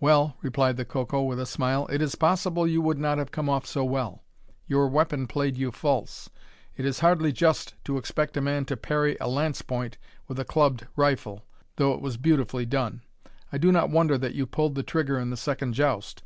[0.00, 3.50] "Well," replied the Coco, with a smile, "it is possible you would not have come
[3.50, 4.22] off so well.
[4.66, 6.30] Your weapon played you false.
[6.78, 10.44] It is hardly just to expect a man to parry a lance point with a
[10.46, 11.44] clubbed rifle,
[11.76, 13.02] though it was beautifully done.
[13.52, 16.16] I do not wonder that you pulled trigger in the second joust.